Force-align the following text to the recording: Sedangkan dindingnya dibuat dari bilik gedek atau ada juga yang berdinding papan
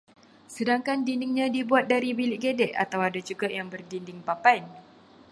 Sedangkan 0.55 0.97
dindingnya 1.07 1.47
dibuat 1.55 1.85
dari 1.93 2.09
bilik 2.19 2.41
gedek 2.45 2.71
atau 2.83 2.99
ada 3.07 3.19
juga 3.29 3.45
yang 3.57 3.67
berdinding 3.73 4.19
papan 4.27 4.61